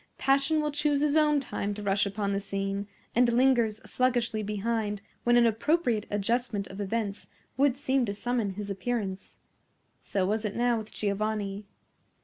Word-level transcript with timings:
Passion 0.17 0.61
will 0.61 0.71
choose 0.71 1.01
his 1.01 1.15
own 1.15 1.39
time 1.39 1.75
to 1.75 1.83
rush 1.83 2.07
upon 2.07 2.33
the 2.33 2.39
scene, 2.39 2.87
and 3.13 3.31
lingers 3.31 3.79
sluggishly 3.85 4.41
behind 4.41 5.03
when 5.23 5.37
an 5.37 5.45
appropriate 5.45 6.07
adjustment 6.09 6.65
of 6.69 6.81
events 6.81 7.27
would 7.55 7.75
seem 7.75 8.03
to 8.05 8.13
summon 8.15 8.55
his 8.55 8.71
appearance. 8.71 9.37
So 10.01 10.25
was 10.25 10.43
it 10.43 10.55
now 10.55 10.79
with 10.79 10.91
Giovanni. 10.91 11.67